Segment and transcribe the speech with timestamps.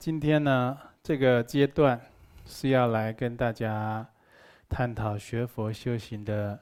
[0.00, 2.00] 今天呢，这个阶段
[2.46, 4.08] 是要来跟大家
[4.66, 6.58] 探讨学佛修行的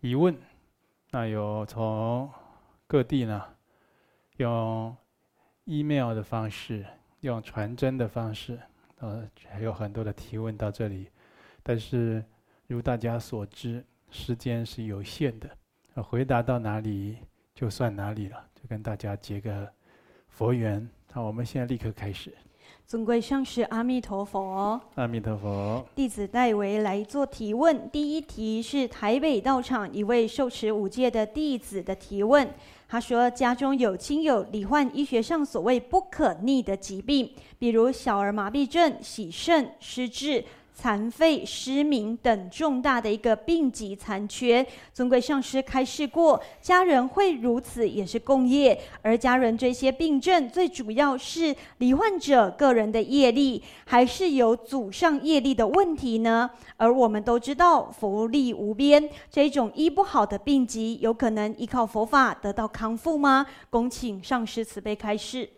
[0.00, 0.36] 疑问。
[1.12, 2.28] 那有从
[2.88, 3.40] 各地呢，
[4.38, 4.96] 用
[5.66, 6.84] email 的方式，
[7.20, 8.58] 用传真的方式，
[8.98, 11.08] 呃，还有很多的提问到这里。
[11.62, 12.24] 但是，
[12.66, 15.48] 如大家所知，时间是有限的，
[16.02, 17.18] 回答到哪里
[17.54, 19.72] 就算哪里了，就跟大家结个
[20.26, 20.90] 佛缘。
[21.14, 22.32] 好，我们现在立刻开始。
[22.86, 24.80] 尊贵上师，阿弥陀佛。
[24.94, 25.86] 阿弥陀佛。
[25.94, 27.86] 弟子代为来做提问。
[27.90, 32.48] 第一题是台北道场一位受持五戒的弟子的提问。
[32.88, 40.42] 他说，家中有亲友罹患医学上所谓不可逆的疾病，比如小儿麻痹症、洗肾、失智。
[40.74, 56.50] 残废、失明等重大的一个病疾残缺，尊贵上师开示过，家人会如此也是共业，而家人这些病症最主要是罹患者个人的业力，还是有祖上业力的问题呢？
[56.78, 63.46] 而我们都知道佛力无边，这种医不好的病疾，有可能依靠佛法得到康复吗？
[63.70, 65.48] 恭请上师慈悲开示。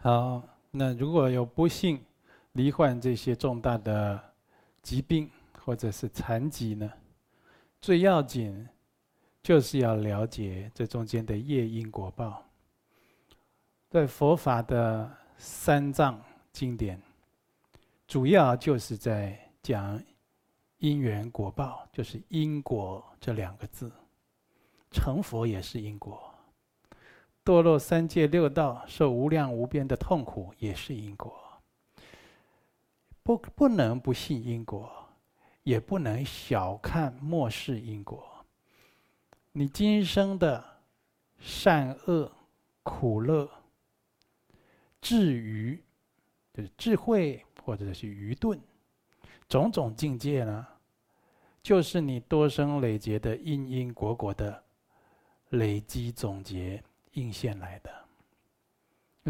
[0.00, 1.98] 好，那如果有不幸
[2.52, 4.20] 罹患这些重大的。
[4.84, 6.92] 疾病或者是残疾呢，
[7.80, 8.68] 最要紧
[9.42, 12.44] 就是要了解这中间的业因果报。
[13.88, 16.20] 在佛法的三藏
[16.52, 17.00] 经典，
[18.06, 20.00] 主要就是在讲
[20.78, 23.90] 因缘果报，就是因果这两个字。
[24.90, 26.32] 成佛也是因果，
[27.44, 31.43] 堕落三界六道，受无量无边的痛苦也是因果。
[33.24, 35.08] 不，不能不信因果，
[35.62, 38.44] 也不能小看、漠视因果。
[39.52, 40.62] 你今生的
[41.38, 42.30] 善恶、
[42.82, 43.50] 苦乐、
[45.00, 45.82] 智愚，
[46.52, 48.60] 就是智慧或者是愚钝，
[49.48, 50.66] 种种境界呢，
[51.62, 54.62] 就是你多生累劫的因因果果的
[55.48, 57.90] 累积总结映现来的。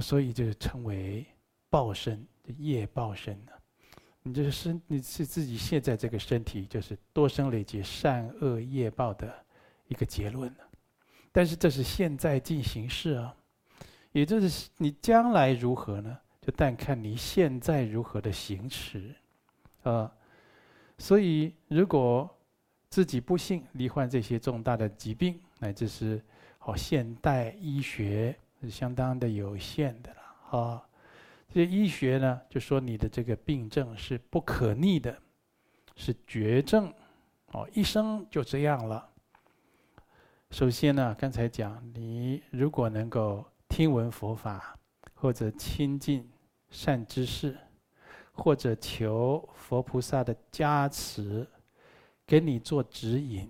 [0.01, 1.25] 所以就是称为
[1.71, 2.27] 报身，
[2.59, 3.53] 业报身呢。
[4.27, 9.33] 你这个身，你是自己现在这个身体，就是多生累劫善恶业报的
[9.87, 10.65] 一个结论了。
[11.31, 13.37] 但是这是现在进行式啊，
[14.13, 16.19] 也就是你将来如何呢？
[16.41, 19.15] 就但看你现在如何的行持
[19.83, 20.11] 啊。
[20.97, 22.35] 所以，如果
[22.89, 26.23] 自己不幸罹患这些重大的疾病，乃至是
[26.57, 30.89] 好现代医学是相当的有限的了啊。
[31.55, 35.17] 这医学呢，就说你的这个病症是不可逆的，
[35.95, 36.93] 是绝症，
[37.53, 39.09] 哦，一生就这样了。
[40.51, 44.77] 首先呢，刚才讲，你如果能够听闻佛法，
[45.15, 46.29] 或者亲近
[46.71, 47.57] 善知识，
[48.33, 51.47] 或者求佛菩萨的加持，
[52.27, 53.49] 给你做指引，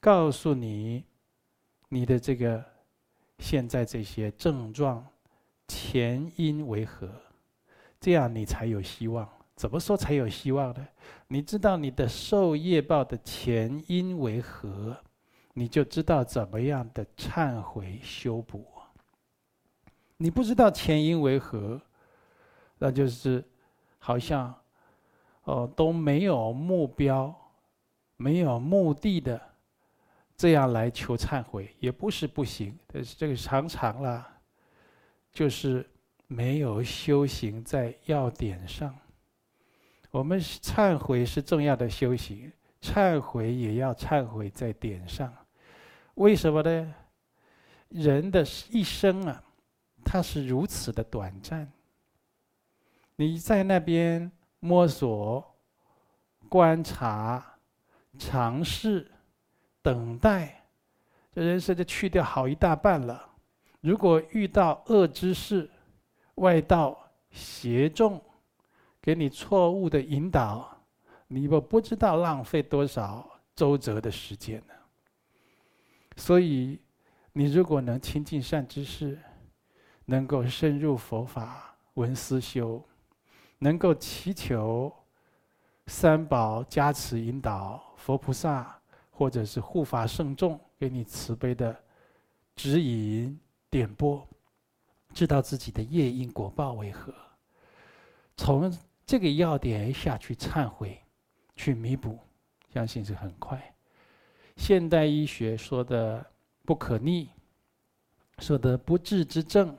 [0.00, 1.04] 告诉你
[1.88, 2.64] 你的这个
[3.38, 5.06] 现在这些症状。
[5.68, 7.08] 前因为何？
[8.00, 9.28] 这样你才有希望。
[9.54, 10.88] 怎么说才有希望呢？
[11.28, 14.96] 你知道你的受业报的前因为何，
[15.52, 18.66] 你就知道怎么样的忏悔修补。
[20.16, 21.80] 你不知道前因为何，
[22.78, 23.44] 那就是
[23.98, 24.52] 好像
[25.44, 27.32] 哦都没有目标、
[28.16, 29.40] 没有目的的
[30.36, 32.76] 这样来求忏悔，也不是不行。
[32.86, 34.28] 但是这个常常啦。
[35.32, 35.88] 就是
[36.26, 38.96] 没有修行在要点上。
[40.10, 45.34] 我们忏悔是重要的修行，忏悔也要忏悔在点上。
[46.14, 46.94] 为什么呢？
[47.88, 49.42] 人的一生啊，
[50.04, 51.72] 它是如此的短暂。
[53.16, 54.30] 你在那边
[54.60, 55.54] 摸索、
[56.48, 57.58] 观察、
[58.18, 59.10] 尝试、
[59.80, 60.64] 等待，
[61.34, 63.31] 这人生就去掉好一大半了。
[63.82, 65.68] 如果遇到恶知识、
[66.36, 66.96] 外道
[67.30, 68.22] 邪众，
[69.00, 70.84] 给你错误的引导，
[71.26, 74.74] 你不不知道浪费多少周折的时间呢？
[76.16, 76.80] 所以，
[77.32, 79.18] 你如果能亲近善知识，
[80.04, 82.80] 能够深入佛法闻思修，
[83.58, 84.92] 能够祈求
[85.88, 88.80] 三宝加持引导，佛菩萨
[89.10, 91.76] 或者是护法圣众给你慈悲的
[92.54, 93.36] 指引。
[93.72, 94.28] 点拨，
[95.14, 97.10] 知道自己的业因果报为何，
[98.36, 98.70] 从
[99.06, 101.02] 这个要点下去忏悔，
[101.56, 102.18] 去弥补，
[102.68, 103.74] 相信是很快。
[104.58, 106.22] 现代医学说的
[106.66, 107.30] 不可逆，
[108.40, 109.74] 说的不治之症，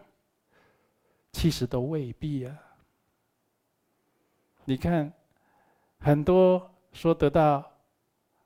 [1.32, 2.60] 其实都未必啊。
[4.66, 5.14] 你看，
[6.00, 7.72] 很多说得到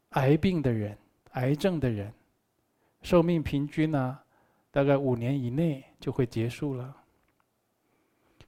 [0.09, 0.97] 癌病的人、
[1.31, 2.13] 癌症的人，
[3.01, 4.25] 寿命平均呢、啊，
[4.77, 6.95] 大概五年以内就会结束了。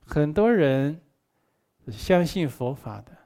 [0.06, 1.02] 很多人
[1.88, 3.18] 相信佛法的，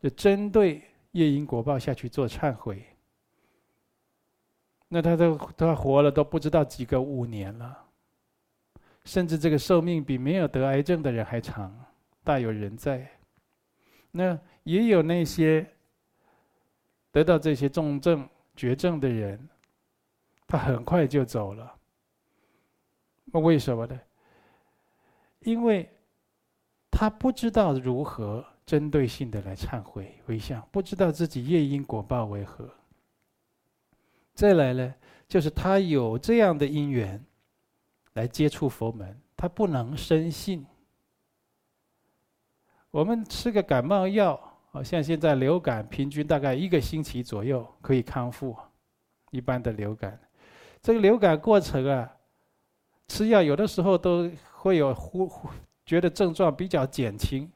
[0.00, 0.80] 就针对
[1.10, 2.86] 业因果报下去做忏悔。
[4.86, 7.76] 那他都他活了都不知道几个五年了，
[9.04, 11.76] 甚至这个寿命比没有得癌症的人还长，
[12.22, 13.10] 大有人在。
[14.12, 15.68] 那也有那些
[17.10, 19.48] 得到这些重症绝症的人，
[20.52, 21.74] 他很快就走了。
[23.24, 23.98] 那为什么呢？
[25.40, 25.90] 因为
[26.90, 32.68] 他不知道如何针对性的来忏悔回向，不知道自己业因果报为何。
[34.34, 34.94] 再来呢，
[35.26, 37.24] 就是他有这样的因缘
[38.12, 40.66] 来接触佛门，他不能深信。
[42.90, 44.38] 我们吃个感冒药，
[44.70, 48.54] 好像现在流感平均大概一个星期左右可以康复，
[49.30, 50.20] 一般的流感。
[50.82, 52.12] 这个流感过程啊，
[53.08, 55.48] 吃药有的时候都会有忽忽
[55.86, 57.48] 觉得症状比较减轻，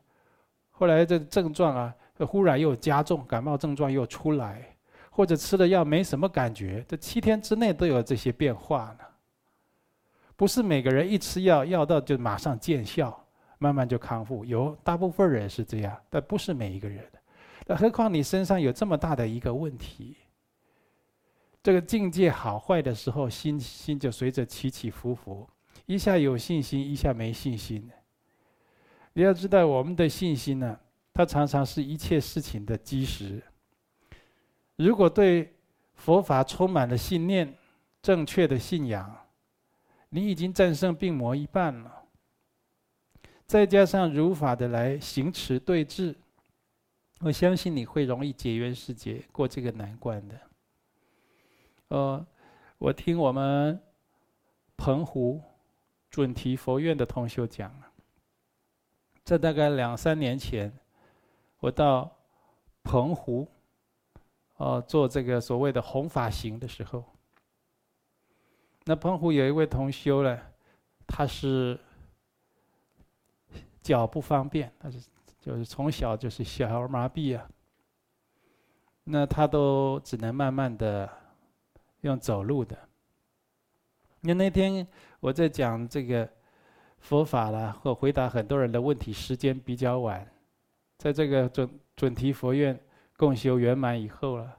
[0.70, 4.64] 后来这症状啊，忽然又加重，感冒症状又出来，
[5.11, 9.05] 或者吃了药没什么感觉，这七天之内都有这些变化呢。
[10.37, 13.23] 不是每个人一吃药，药到就马上见效。
[13.58, 17.02] 慢慢就康复，有大部分人是这样，但不是每一个人。
[17.67, 20.14] 那何况你身上有这么大的一个问题，
[21.67, 25.45] 这个境界好坏的时候，心心就随着起起伏伏，
[25.87, 27.91] 一下有信心，一下没信心。
[29.15, 30.79] 你要知道，我们的信心呢，
[31.13, 33.43] 它常常是一切事情的基石。
[34.77, 35.57] 如果对
[35.97, 37.53] 佛法充满了信念、
[38.01, 39.27] 正确的信仰，
[40.11, 41.93] 你已经战胜病魔一半了。
[43.45, 46.15] 再加上如法的来行持对治，
[47.19, 50.41] 我相信你会容易结缘世界，过这个难关的。
[51.88, 52.27] 呃，
[52.79, 53.81] 我听我们
[54.77, 55.43] 澎湖
[56.11, 57.87] 准提佛院的同修讲了，
[59.25, 60.73] 这大概两三年前，
[61.59, 62.11] 我到
[62.83, 63.47] 澎湖，
[64.56, 67.05] 呃，做这个所谓的弘法行的时候，
[68.85, 70.41] 那澎湖有一位同修呢，
[71.06, 71.79] 他是。
[73.83, 74.99] 脚不方便，他是
[75.38, 77.49] 就是从小就是小儿麻痹啊。
[79.05, 81.09] 那他都只能慢慢的
[82.06, 82.76] 用走路的。
[84.20, 84.87] 那那天
[85.20, 86.29] 我在讲这个
[86.99, 90.26] 佛法了，或回答很多人的问题，时间比较晚，
[90.99, 92.79] 在这个准准提佛院
[93.17, 94.56] 共修圆满以后了。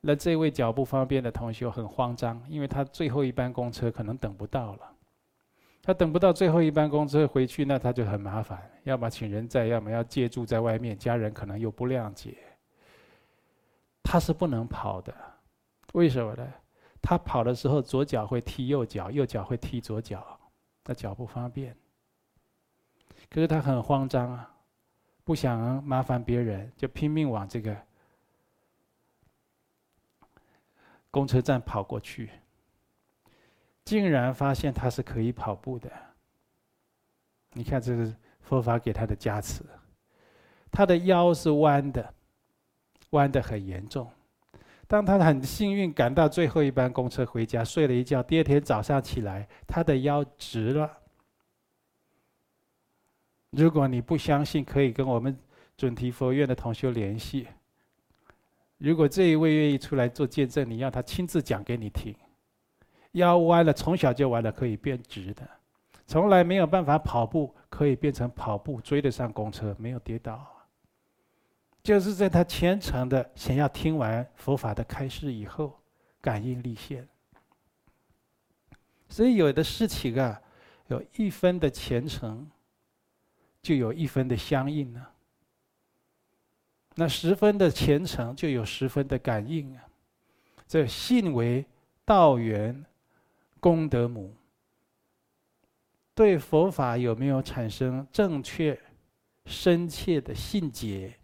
[0.00, 4.92] 那这位脚不方便的同学很慌张，因为他最后一班公车可能等不到了。
[5.82, 12.36] 他等不到最后一班公车回去，那他就很麻烦，要么请人载，要么要借住在外面，家人可能又不谅解。
[14.02, 15.12] 他是不能跑的，
[15.92, 16.52] 为什么呢？
[17.00, 20.38] 他跑的时候左脚会踢右脚，右脚会踢左脚，
[20.82, 21.76] 他脚不方便。
[23.30, 24.54] 可是他很慌张啊，
[25.24, 27.76] 不想麻烦别人，就拼命往这个
[31.10, 32.30] 公车站跑过去。
[33.84, 35.90] 竟然发现他是可以跑步的。
[37.52, 39.64] 你看，这是佛法给他的加持。
[40.72, 42.14] 他的腰是弯的，
[43.10, 44.10] 弯的很严重。
[44.88, 50.98] 当他很幸运赶到最后一班公车回家，睡了一觉，第二天早上起来，他的腰直了。
[53.50, 55.36] 如果你不相信，可以跟我们
[55.76, 57.48] 准提佛院的同修联系。
[58.78, 62.14] 如果这一位愿意出来做见证，你让他亲自讲给你听。
[63.12, 65.48] 腰弯了，从小就弯了，可以变直的。
[66.06, 70.46] 从来没有办法跑步，可以变成跑步，追得上公车，没有跌倒。
[71.86, 75.78] 就是在他虔诚的想要听完佛法的开示以后，
[76.20, 77.06] 感应立现。
[79.08, 80.42] 所以有的事情啊，
[80.88, 82.50] 有一分的虔诚，
[83.62, 85.06] 就有一分的相应呢。
[86.96, 89.86] 那十分的虔诚，就有十分的感应啊。
[90.66, 91.64] 这信为
[92.04, 92.84] 道源。
[93.58, 94.32] 功德母，
[96.14, 98.78] 对佛法有没有产生正确、
[99.46, 101.18] 深切的信解？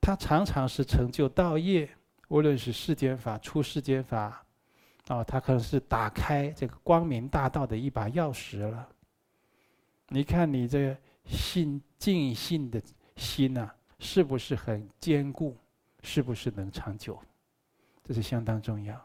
[0.00, 1.88] 它常常是成就道业，
[2.28, 4.44] 无论是世间法、出世间法，
[5.08, 8.88] 啊，它可能是打开这个光明大道的一把钥匙了。
[10.08, 12.82] 你看你这信尽信的
[13.16, 15.56] 心呐，是不是很坚固？
[16.02, 17.20] 是不是能长久？
[18.02, 18.98] 这是相当重要。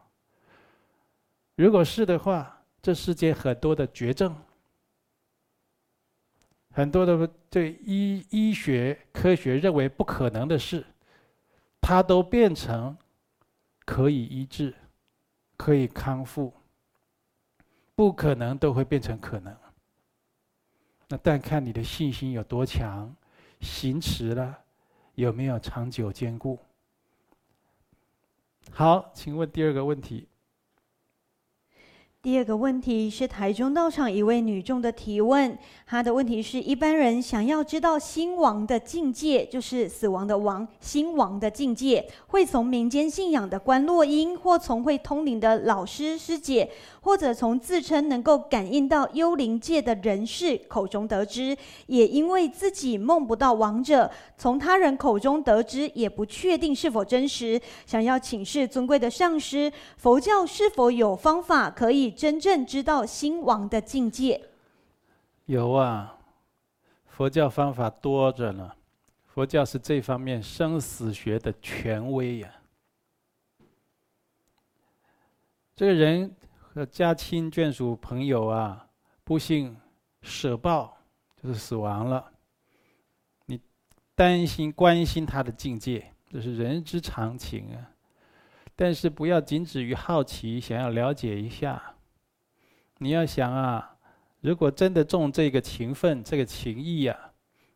[1.55, 4.35] 如果是的话，这世间很多的绝症，
[6.75, 10.85] 很多的对医医学科学认为不可能的事，
[11.79, 12.97] 它都变成
[13.85, 14.73] 可以医治、
[15.55, 16.51] 可以康复。
[17.95, 19.55] 不可能都会变成可能。
[21.07, 23.15] 那但看你的信心有多强，
[23.61, 24.59] 行持了
[25.13, 26.59] 有没有长久坚固。
[28.69, 30.27] 好，请问第二个问题。
[32.25, 35.55] 第二个问题是台中道场一位女众的提问，
[35.85, 46.67] 她的问题是：一般人想要知道心亡的境界，就是死亡的亡，心亡的境界，会从民间信仰的观落阴，或从会通灵的老师师姐，
[47.01, 51.55] 或者从自称能够感应到幽灵界的人士口中得知。
[51.85, 57.61] 也因为自己梦不到亡者，从他人口中得知，也不确定是否真实。
[57.85, 62.14] 想要请示尊贵的上师，佛教是否有方法可以？
[62.15, 64.41] 真正知道心亡的境界，
[65.45, 66.17] 有啊，
[67.05, 68.71] 佛教方法多着呢。
[69.25, 72.49] 佛教是这方面生死学的权威呀。
[75.75, 78.87] 这个人和家亲眷属朋友啊，
[79.25, 79.75] 不幸
[80.21, 80.97] 舍报，
[81.43, 82.31] 就是死亡了。
[83.45, 83.59] 你
[84.15, 87.91] 担心关心他的境界，这是人之常情啊。
[88.73, 91.94] 但是不要仅止于好奇，想要了解一下。
[92.99, 93.97] 你要想啊，
[94.39, 97.33] 如果真的重这个情分、这个情谊啊，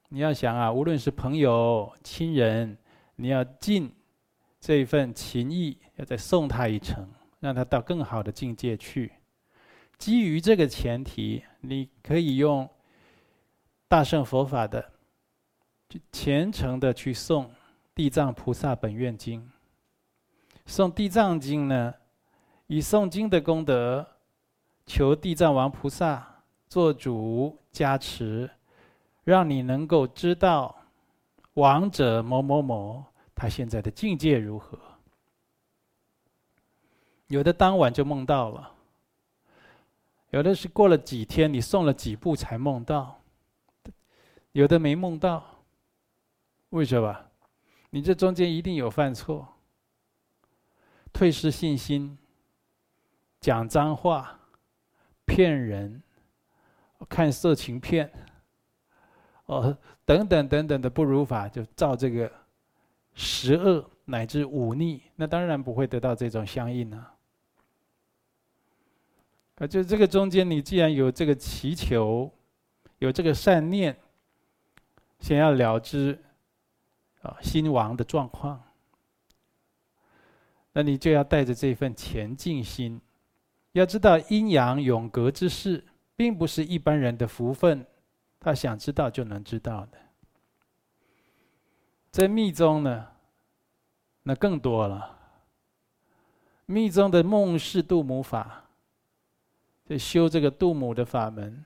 [0.07, 2.77] 你要想啊，无论是朋友、亲人，
[3.17, 3.93] 你要尽
[4.61, 7.05] 这一份情谊，要再送他一程，
[7.41, 9.11] 让他到更好的境界去。
[9.97, 12.69] 基于这个前提，你可以用
[13.89, 14.93] 大乘佛法的，
[15.89, 17.45] 就虔诚的去诵
[17.93, 19.41] 《地藏菩萨本愿经》。
[20.71, 21.93] 诵《地藏经》呢，
[22.67, 24.07] 以诵经的功德。
[24.89, 28.49] 求地藏王菩萨做主加持，
[29.23, 30.75] 让你能够知道
[31.53, 33.05] 王者某某某
[33.35, 34.79] 他现在的境界如何。
[37.27, 38.71] 有的当晚就梦到了，
[40.31, 43.21] 有的是过了几天，你送了几步才梦到，
[44.53, 45.45] 有的没梦到。
[46.69, 47.15] 为什么？
[47.91, 49.47] 你这中间一定有犯错，
[51.13, 52.17] 退失信心，
[53.39, 54.38] 讲脏话。
[55.29, 56.01] 骗人，
[57.07, 58.11] 看色情片，
[59.45, 62.31] 哦，等等等等的不如法，就造这个
[63.13, 67.13] 十恶乃至五逆，那当然不会得到这种相应啊。
[69.57, 72.31] 啊，就这个中间，你既然有这个祈求，
[72.97, 73.95] 有这个善念，
[75.19, 76.17] 想要了知
[77.21, 78.63] 啊心亡的状况，
[80.73, 82.99] 那你就要带着这份前进心。
[83.73, 85.85] 要知道阴阳永隔之事，
[86.15, 87.85] 并不是一般人的福分，
[88.39, 89.97] 他想知道就能知道的。
[92.09, 93.07] 在密宗呢，
[94.23, 95.17] 那更多了。
[96.65, 98.65] 密宗的梦视度母法，
[99.85, 101.63] 在修这个度母的法门，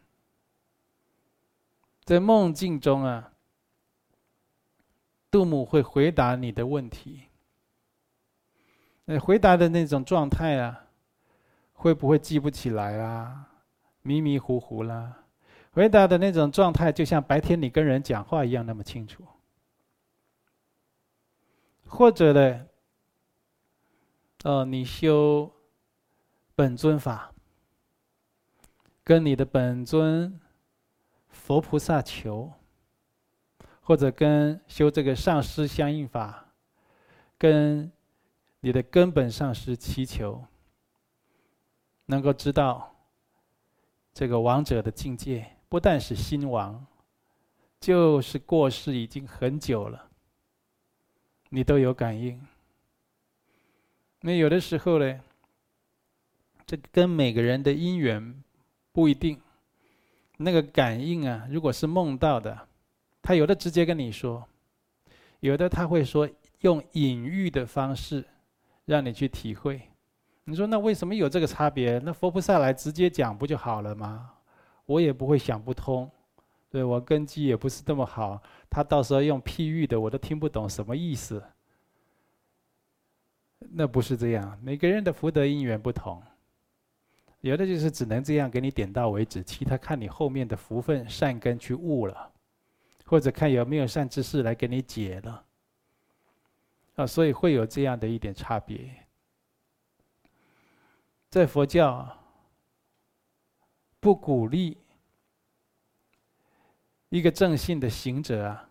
[2.04, 3.32] 在梦境中啊，
[5.32, 7.24] 度母会回答你的问题。
[9.06, 10.82] 那回答的那种状态啊。
[11.84, 13.46] 会不会记不起来啦？
[14.04, 15.18] 迷迷糊糊啦？
[15.74, 19.22] 回答的那种状态，就像白天你跟人讲话一样那么清楚。
[21.86, 22.66] 或者呢，
[24.46, 25.52] 哦，你修
[26.56, 27.34] 本尊法，
[29.04, 30.40] 跟你的本尊
[31.28, 32.50] 佛菩萨求，
[33.82, 36.46] 或者跟修这个上师相应法，
[37.38, 37.92] 跟
[38.62, 40.42] 你的根本上师祈求。
[42.06, 42.96] 能够知道
[44.14, 46.86] 这个王者的境界，不但是心亡，
[47.80, 50.10] 就是过世已经很久了，
[51.50, 52.40] 你都有感应。
[54.22, 55.20] 那有的时候呢，
[56.66, 58.44] 这跟每个人的因缘
[58.92, 59.40] 不一定。
[60.38, 62.68] 那个感应啊，如果是梦到的，
[63.22, 64.46] 他有的直接跟你说，
[65.40, 66.28] 有的他会说
[66.62, 68.26] 用隐喻的方式
[68.86, 69.90] 让你去体会。
[70.46, 72.00] 你说那为什么有这个差别？
[72.00, 74.32] 那佛菩萨来直接讲不就好了吗？
[74.86, 76.12] 我也不会想不通，
[76.70, 81.42] 对，我根基也不是这么好，他到时候用譬喻的我都听不懂什么意思。
[83.60, 86.22] 那不是这样，每个人的福德因缘不同，
[87.40, 92.30] 有的就是只能这样给你点到为止，其他看你后面的福分善根去悟了，
[93.06, 95.46] 或者看有没有善知识来给你解了。
[96.96, 98.78] 啊，所以会有这样的一点差别。
[101.34, 102.16] 在佛教，
[104.00, 104.78] 不鼓励
[107.10, 108.70] 一个正信的行者啊，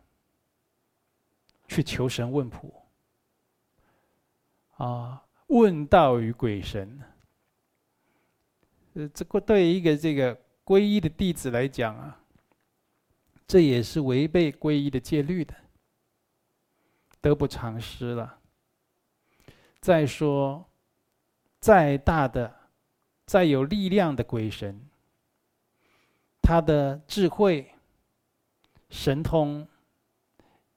[1.66, 2.86] 去求神问卜，
[4.76, 7.02] 啊，问道于鬼神。
[8.94, 12.20] 呃，这个对于一个这个皈依的弟子来讲啊，
[13.44, 15.52] 这也是违背皈依的戒律的，
[17.20, 18.38] 得不偿失了。
[19.80, 20.64] 再说，
[21.62, 22.52] 再大的、
[23.24, 24.84] 再有力量的鬼神，
[26.42, 27.72] 他的智慧、
[28.90, 29.68] 神通，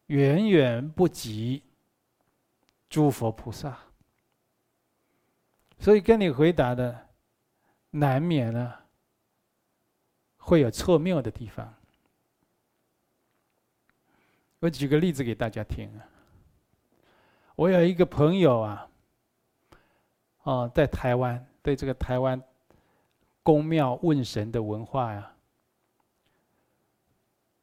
[0.05, 1.63] 远远不及
[2.87, 3.75] 诸佛菩萨。
[5.79, 7.09] 所以跟你回答的，
[7.89, 8.71] 难免呢
[10.37, 11.73] 会有错谬的地方。
[14.59, 16.05] 我举个例子给大家听啊，
[17.55, 18.87] 我有一个朋友啊。
[20.45, 22.39] 哦，在台湾对这个台湾
[23.41, 25.31] 宫庙问神的文化呀，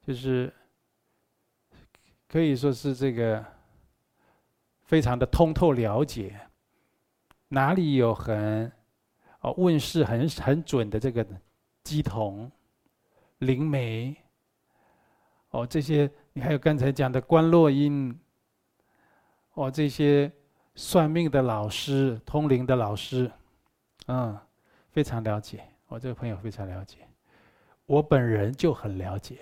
[0.04, 0.52] 就是
[2.26, 3.44] 可以说是这个
[4.82, 6.40] 非常的通透了解，
[7.46, 8.72] 哪里有很
[9.42, 11.24] 哦问事很很准的这个
[11.84, 12.50] 乩童、
[13.38, 14.16] 灵媒，
[15.50, 18.18] 哦这些，你还有刚才讲的观落阴，
[19.54, 20.32] 哦这些。
[20.74, 23.30] 算命的老师、通灵的老师，
[24.06, 24.38] 嗯，
[24.90, 25.62] 非常了解。
[25.86, 26.98] 我这个朋友非常了解，
[27.84, 29.38] 我本人就很了解。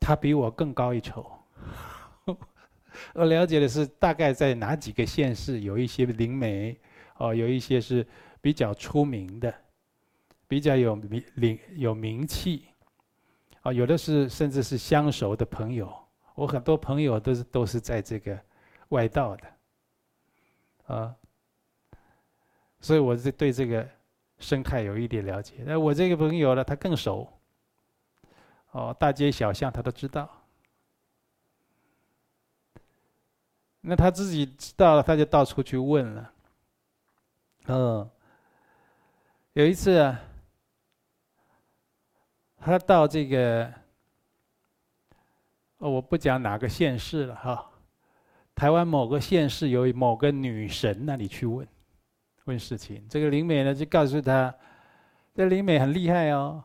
[0.00, 1.30] 他比我更高一筹。
[3.14, 6.76] 我了解的是大概在哪几个县市有一些灵媒，
[7.18, 8.04] 哦，有一些是
[8.40, 9.54] 比较出名的，
[10.48, 12.66] 比较有名、灵有名气，
[13.62, 15.92] 啊，有的是甚至是相熟的朋友。
[16.34, 18.36] 我很多朋友都是都是在这个
[18.88, 19.44] 外道的。
[20.90, 21.14] 啊，
[22.80, 23.88] 所以我是对这个
[24.38, 25.62] 生态有一点了解。
[25.64, 27.28] 那我这个朋友呢，他更熟。
[28.72, 30.28] 哦，大街小巷他都知道。
[33.80, 36.32] 那他自己知道了，他就到处去问了。
[37.66, 38.10] 嗯，
[39.54, 40.20] 有一次啊，
[42.58, 43.72] 他到这个，
[45.78, 47.69] 哦，我不讲哪个县市了哈。
[48.60, 51.66] 台湾某个县市有某个女神那里去问，
[52.44, 53.02] 问事情。
[53.08, 54.54] 这个灵美呢就告诉他，
[55.34, 56.62] 这灵媒很厉害哦。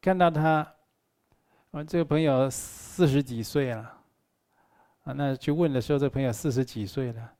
[0.00, 0.66] 看到他，
[1.72, 3.92] 啊这个朋友四十几岁了，
[5.04, 7.30] 啊，那去问的时候，这个朋友四十几岁了，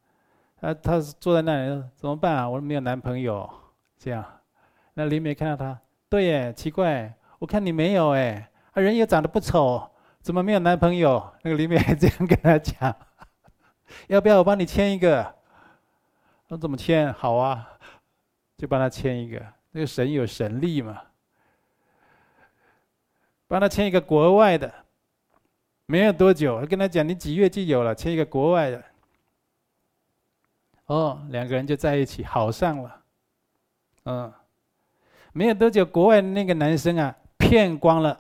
[0.61, 2.47] 啊，他坐在那里怎么办啊？
[2.47, 3.49] 我没有男朋友，
[3.97, 4.23] 这样。
[4.93, 11.33] 那灵美看到他，对耶，奇怪，我看你没有哎，啊，人也长得不丑，怎么没有男朋友？
[11.41, 12.95] 那个灵美还这样跟他讲。
[14.09, 15.35] 要不要我帮你签一个？
[16.49, 17.13] 那怎么签？
[17.13, 17.79] 好啊，
[18.57, 19.41] 就帮他签一个。
[19.73, 21.01] 那个神有神力嘛，
[23.47, 24.73] 帮他签一个国外的。
[25.87, 28.85] 没有多久，我跟他讲，你几月就有了，签一个国外的。
[30.87, 33.03] 哦，两个人就在一起，好上了。
[34.05, 34.33] 嗯，
[35.33, 38.19] 没有多久，国外那个男生啊，骗光了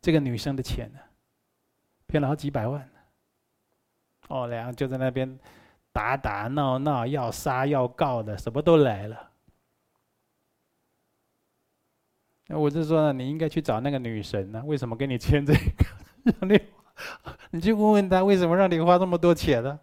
[0.00, 0.98] 这个女生的钱呢，
[2.06, 2.86] 骗了好几百万。
[4.28, 5.38] 哦，两个就在那边
[5.92, 9.30] 打打闹闹，要杀要告的，什么都来了。
[12.48, 14.62] 那我就说，你应该去找那个女神呢？
[14.66, 15.60] 为什么给你签这个？
[16.40, 16.60] 让你，
[17.50, 19.78] 你去问问他，为什么让你花这么多钱呢？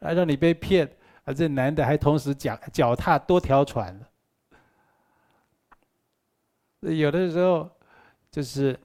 [0.00, 0.86] 啊，让你被骗，
[1.24, 3.98] 啊，这男的还同时脚脚踏多条船。
[6.80, 7.68] 有的时候
[8.30, 8.78] 就是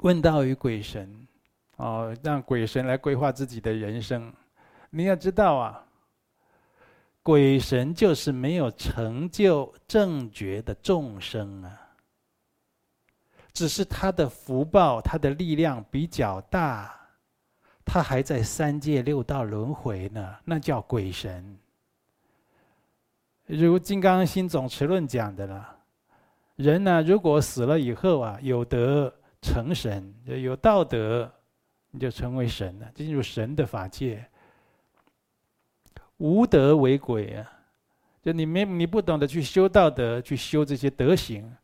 [0.00, 1.21] 问道于鬼神。
[1.82, 4.32] 哦，让鬼神来规划自己的人生。
[4.90, 5.84] 你要知道啊，
[7.24, 11.80] 鬼神就是没有成就正觉的众生啊，
[13.52, 16.94] 只是他的福报、他的力量比较大，
[17.84, 21.58] 他还在三界六道轮回呢，那叫鬼神。
[23.46, 25.76] 如《金刚心总持论》讲的了，
[26.54, 31.28] 人呢，如果死了以后啊，有德成神，有道德。
[31.92, 34.26] 你就成为神了，进入神的法界。
[36.16, 37.52] 无德为鬼啊！
[38.22, 41.54] 就你没你不懂得去修道德，去修这些德行，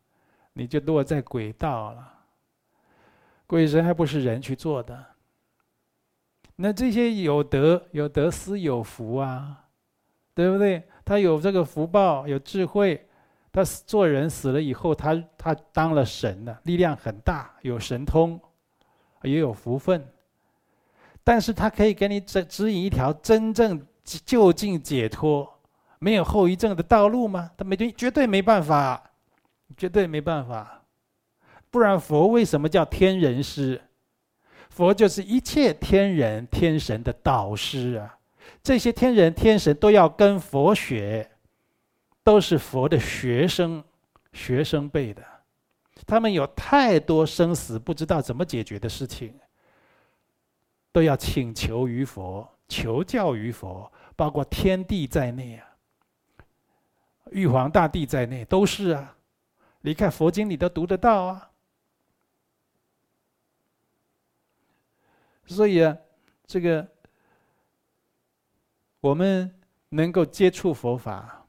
[0.52, 2.14] 你就落在鬼道了。
[3.46, 5.06] 鬼神还不是人去做的。
[6.56, 9.64] 那这些有德、有德思、有福啊，
[10.34, 10.82] 对不对？
[11.04, 13.08] 他有这个福报，有智慧，
[13.50, 18.38] 他做人死了以后，他他当了神了，力量很大，有神通，
[19.22, 20.06] 也有福分。
[21.28, 23.78] 但是他可以给你指指引一条真正
[24.24, 25.46] 就近解脱、
[25.98, 27.50] 没有后遗症的道路吗？
[27.54, 29.10] 他没绝绝对没办法，
[29.76, 30.80] 绝对没办法。
[31.70, 33.78] 不然佛为什么叫天人师？
[34.70, 38.16] 佛就是一切天人天神的导师啊！
[38.62, 41.30] 这些天人天神都要跟佛学，
[42.24, 43.84] 都是佛的学生，
[44.32, 45.22] 学生辈的。
[46.06, 49.34] 他们有太多生死不知道怎么解决的事情，
[50.92, 55.76] 都要请求于佛，求教于佛，包括天地在内啊，
[57.30, 59.16] 玉皇大帝在内都是啊。
[59.80, 61.50] 你看佛经里都读得到啊。
[65.46, 65.96] 所以啊，
[66.46, 66.86] 这个
[69.00, 69.54] 我们
[69.90, 71.46] 能够接触佛法，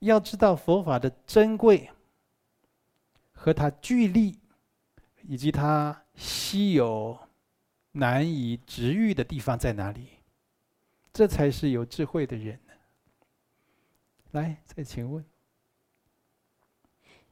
[0.00, 1.90] 要知道佛法的珍贵。
[3.38, 4.36] 和它距离，
[5.22, 7.16] 以及它稀有、
[7.98, 10.08] 难以治愈的地方在哪里？
[11.12, 12.60] 这才是有智慧的人。
[14.32, 15.24] 来，再请问。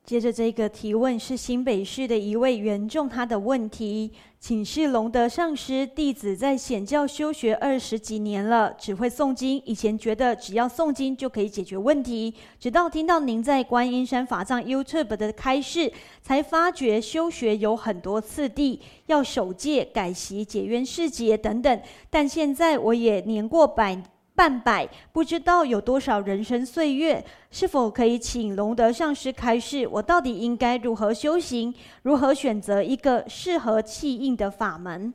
[0.07, 9.62] 接着这个提问是新北市的一位原众，他的问题：请示龙德上师，弟子在显教修学二十几年了，只会诵经。
[9.64, 15.90] 以前觉得只要诵经就可以解决问题，直到听到您在观音山法藏 YouTube 的开示，
[16.21, 21.81] 才发觉修学有很多次第，要守戒、改习、解冤释结等等。
[22.11, 24.03] 但现在我也年过百。
[24.35, 29.87] 半百，不知道有多少人生岁月，是否可以请龙德上师开示？
[29.87, 31.73] 我到底应该如何修行？
[32.03, 35.14] 如何选择一个适合契应的法门？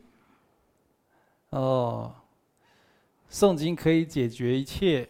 [1.49, 2.13] 哦，
[3.29, 5.09] 诵经可以解决一切，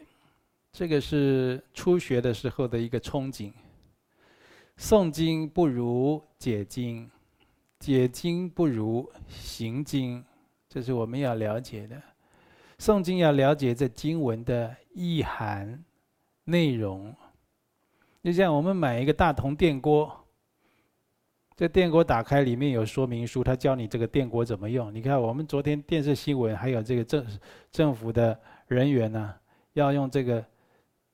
[0.72, 3.52] 这个是初学的时候的一个憧憬。
[4.78, 7.08] 诵经不如解经，
[7.80, 10.24] 解经不如行经，
[10.67, 12.02] 这是我们要了解的。
[12.80, 15.84] 诵经要了解这经文的意涵、
[16.46, 17.13] 内容，
[18.24, 20.10] 就像我们买一个大铜电锅，
[21.58, 24.94] 这电锅打开里面有说明书，他教你这个电锅怎么用。
[24.94, 27.39] 你看，我们昨天电视新闻还有这个政
[27.70, 29.36] 政府的人员呢，
[29.74, 30.42] 要用这个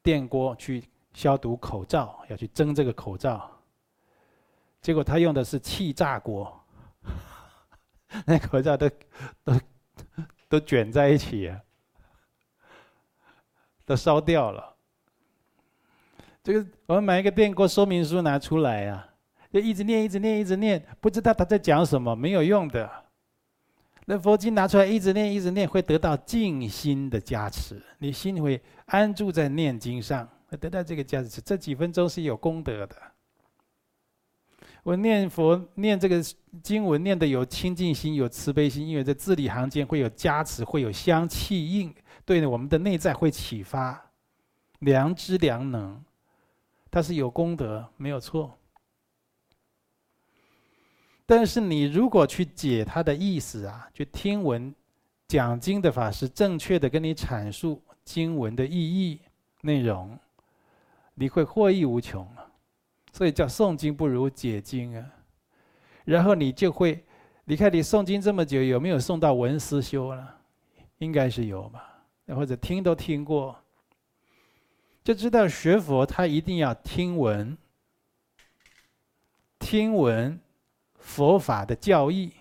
[0.03, 3.49] 电锅去消毒口罩，要去蒸这个口罩，
[4.83, 6.63] 结果他用的是气炸锅，
[8.23, 8.87] 那口罩都
[9.43, 9.59] 都。
[10.47, 11.53] 都卷在一起，
[13.85, 14.75] 都烧掉了。
[16.43, 19.09] 这个我们买一个电锅说明书拿出来啊，
[19.51, 22.89] 就一直念，一直念，一直念，不知道他在讲什么，没有用的。
[24.05, 31.41] 那佛经拿出来，一直念，一直念，会得到静心的加持，你心会安住在念经上，会得到这个加持。
[31.41, 32.95] 这几分钟是有功德的。
[34.85, 36.23] 我念佛念这个
[36.61, 41.91] 经文念的有清净心，有慈悲心，因为在字里行间会有加持，会有相气应，
[42.23, 44.11] 对我们的内在会启发
[44.77, 45.99] 良知良能，
[46.91, 48.55] 它是有功德，没有错。
[51.25, 54.71] 但是你如果去解它的意思啊，去听闻
[55.27, 59.19] 讲经的法师正确的跟你阐述经文的意义
[59.61, 60.15] 内容，
[61.15, 62.27] 你会获益无穷。
[63.15, 65.09] 所以叫诵经不如解经啊，
[66.03, 67.01] 然后你就会，
[67.45, 70.37] 你看你诵经这么久，有没有诵到文思修了？
[70.97, 73.57] 应该是有吧，或者听都听过，
[75.01, 77.57] 就知道学佛他一定要听闻，
[79.59, 80.37] 听闻
[80.99, 82.33] 佛法的教义，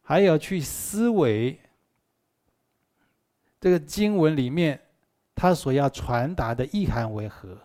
[0.00, 1.60] 还要去思维
[3.60, 4.80] 这个经文里面
[5.34, 7.58] 他所要传达的意涵为何。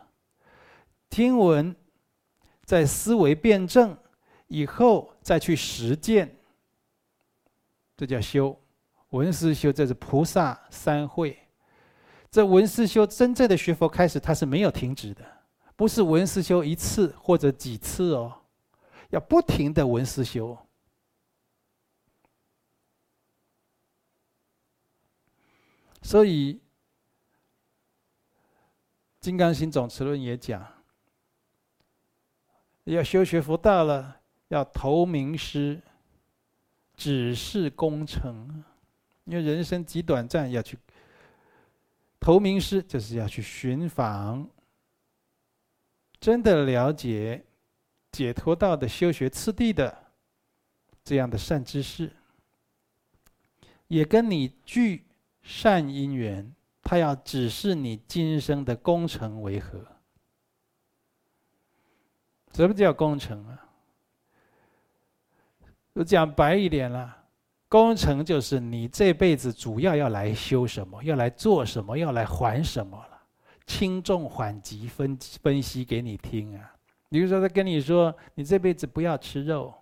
[1.10, 1.76] 听闻，
[2.64, 3.98] 在思维辩证
[4.48, 6.38] 以后，再去实践，
[7.96, 8.60] 这叫修。
[9.10, 11.38] 文思修，这是菩萨三会。
[12.30, 15.26] 这文思修真正的学佛开始，它是没有停止的，
[15.76, 18.42] 不是文思修一次或者几次哦，
[19.10, 20.58] 要不停的文思修。
[26.02, 26.54] 所以，
[29.20, 30.77] 《金刚心总持论》也讲。
[32.94, 35.82] 要修学佛道了，要投名师，
[36.96, 38.64] 只是功成。
[39.26, 40.78] 因为人生极短暂，要去
[42.18, 44.50] 投名师，就是要去寻访
[46.18, 47.44] 真的了解
[48.10, 50.12] 解脱道的修学次第的
[51.04, 52.10] 这样的善知识，
[53.90, 55.06] 也跟你具
[55.42, 59.97] 善因缘，他要指示你今生的功成为何。
[62.54, 63.64] 什么叫功成啊？
[65.94, 67.18] 我讲白一点了，
[67.68, 73.20] 功成就是你这辈子主要要来修什么，要来做什么，要来还什么了。
[73.66, 76.74] 轻重缓急分分析给你听啊。
[77.10, 79.74] 比如说，他跟你说：“你这辈子不要吃肉，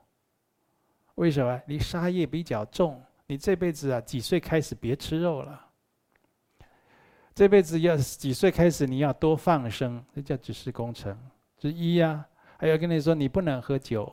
[1.16, 1.62] 为什么？
[1.66, 5.66] 你杀业比较重，你这辈子啊，几岁开始别吃肉了？
[7.34, 11.18] 这辈子要几岁开始你要多放生，这叫指示工程
[11.58, 12.26] 之一呀。
[12.58, 14.12] 还有跟你说，你不能喝酒，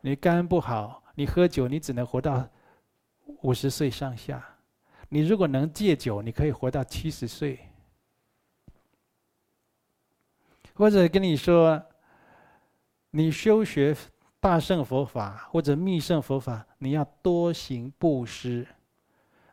[0.00, 2.48] 你肝不好，你喝酒你只能活到
[3.42, 4.44] 五十岁上下。
[5.08, 7.58] 你如果能戒酒，你可以活到七十岁。
[10.74, 11.82] 或者跟你说。”
[13.16, 13.96] 你修学
[14.40, 18.66] 大乘佛法或者密乘佛法，你要多行布施，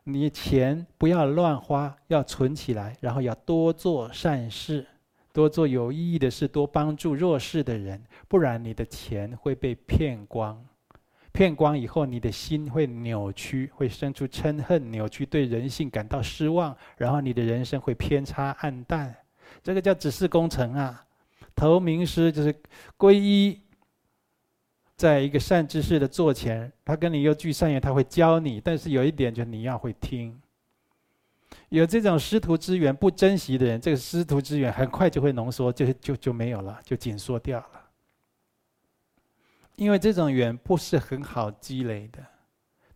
[0.03, 4.87] 你钱不要乱花，要存起来，然后要多做善事，
[5.33, 10.65] 多做有意义的事，多帮助弱势的人，不然你的钱会被骗光，
[11.31, 19.15] 骗光以后，你的心会扭曲，会生出嗔恨，扭曲对人性感到失望，然后你的人生会偏差暗淡，
[19.63, 21.05] 这个叫指示工程啊。
[21.55, 22.53] 投名师就是
[22.97, 23.61] 皈依，
[24.95, 28.59] 在一个善知识的座前，他跟你又聚善缘，他会教你。
[28.59, 30.40] 但是有一点，就是你要会听。
[31.71, 37.89] 有这种师徒之缘不珍惜的人，这个师徒之缘很快就会浓缩，就就就没有了，就紧缩掉了。
[39.77, 42.21] 因为这种缘不是很好积累的，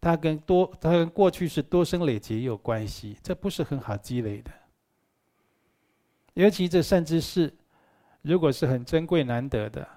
[0.01, 4.51] 它跟多，它跟过去是多生累劫有关系，这不是很好积累的。
[6.33, 7.51] 尤其这善知识。
[8.23, 9.87] 如果是很珍贵难得的，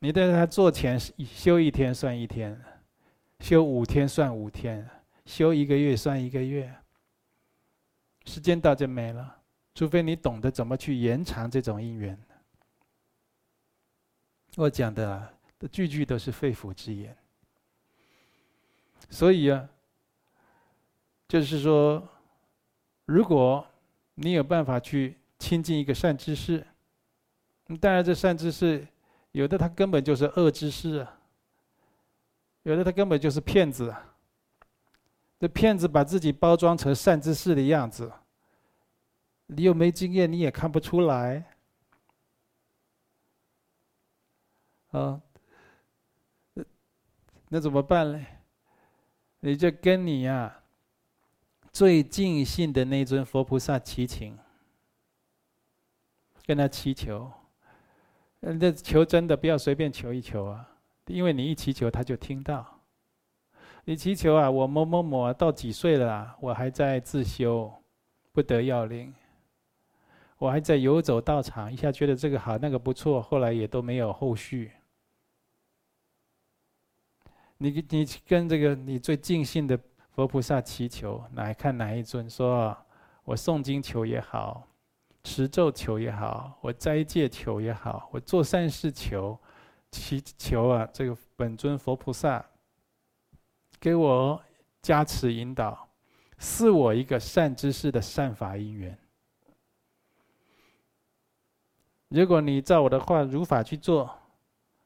[0.00, 2.60] 你在他座前修一天算一天，
[3.38, 4.86] 修五天算五天，
[5.24, 6.70] 修一个月算一个月。
[8.30, 9.38] 时间到就没了，
[9.74, 12.16] 除非你懂得怎么去延长这种因缘。
[14.56, 15.34] 我讲的
[15.72, 17.16] 句句都是肺腑之言，
[19.08, 19.68] 所以啊，
[21.26, 22.06] 就是说，
[23.06, 23.66] 如果
[24.14, 26.64] 你有办法去亲近一个善知识。
[27.80, 28.86] 当然，这善知识，
[29.32, 31.20] 有的他根本就是恶知识啊，
[32.64, 34.06] 有的他根本就是骗子啊。
[35.38, 38.12] 这骗子把自己包装成善知识的样子，
[39.52, 41.44] 你又没经验，你也看不出来。
[44.92, 45.20] 啊，
[47.48, 48.26] 那怎么办呢？
[49.40, 50.62] 你就跟你呀、
[51.72, 54.38] 最尽信的那尊佛菩萨祈请，
[56.44, 57.32] 跟他祈求。
[58.40, 60.68] 嗯，这求真的不要随便求一求啊，
[61.06, 62.80] 因为你一祈求他就听到。
[63.84, 66.12] 你祈求啊，我某某某到几岁了？
[66.12, 67.72] 啊我还在自修，
[68.32, 69.12] 不得要领。
[70.40, 74.72] 我还在游走道场，一下觉得这个好，那个不错，后来也都没有后续。
[77.58, 79.78] 你你跟这个你最尽兴的
[80.14, 82.28] 佛菩萨祈求，来看哪一尊？
[82.30, 82.74] 说
[83.22, 84.66] 我诵经求也好。
[85.22, 89.38] 持咒求也好，我斋戒求也好，我做善事求，
[89.90, 92.42] 祈求啊，这个本尊佛菩萨
[93.78, 94.42] 给我
[94.80, 95.86] 加持引导，
[96.38, 98.98] 赐我一个善知识的善法因缘。
[102.10, 104.10] 如果你照我的话如法去做，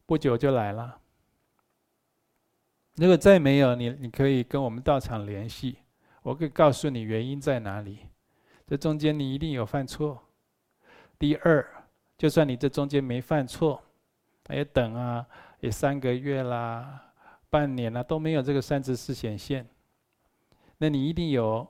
[0.07, 0.99] 不久就来了。
[2.97, 5.79] 如果再没有，你你可以跟我们道场联系，
[6.23, 7.99] 我可以告诉你原因在哪里。
[8.67, 10.23] 这中间你一定有犯错。
[11.19, 11.67] 第二，
[12.19, 13.83] 就算你这中间没犯错，
[14.51, 15.27] 也等啊，
[15.61, 17.13] 也三个月啦、
[17.49, 19.67] 半年啦，都没有这个三十四显现，
[20.77, 21.67] 那你一定有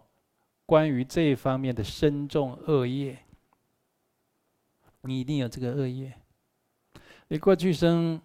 [0.66, 3.18] 关于这一方面的深重恶业，
[5.04, 6.12] 你一定有这个恶业。
[7.28, 8.20] 你过去生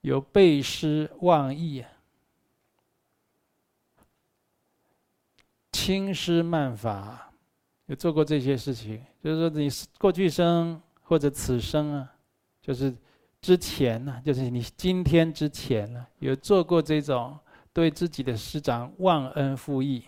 [0.00, 1.84] 有背诗忘义。
[5.72, 7.32] 轻诗慢法，
[7.86, 9.68] 有做过这些事情，就是说你
[9.98, 12.14] 过去生或者此生啊，
[12.60, 12.94] 就是
[13.40, 17.36] 之前呢，就是你今天之前呢，有做过这种
[17.72, 20.04] 对自己的师长忘恩负义、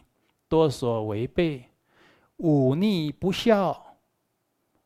[0.49, 1.69] 多所违背、
[2.38, 3.99] 忤逆不孝、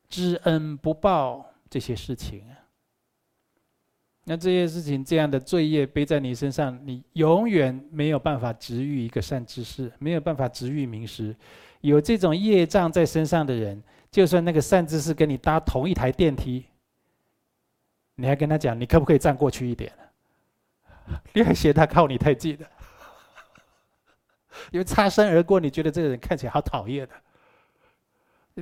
[0.09, 2.55] 知恩不报这些事情啊。
[4.25, 11.35] 那这些事情，这样的罪业背在你身上，你永远没有办法值遇一个善知识，没有办法值遇名师。
[11.81, 16.67] 有这种业障在身上的人，就算那个善知识跟你搭同一台电梯，
[18.17, 19.91] 你还跟他讲，你可不可以站过去一点？
[21.33, 22.69] 你还嫌他靠你太近了，
[24.73, 27.15] 因为擦身而过，你觉得这个人看起来好讨厌的。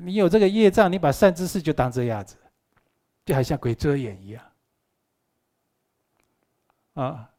[0.01, 2.37] 你有这个业障，你把善知识就当这样子，
[3.25, 4.45] 就好像鬼遮眼一样。
[6.95, 7.31] 啊，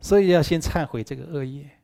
[0.00, 1.79] 所以要先忏悔这个恶业。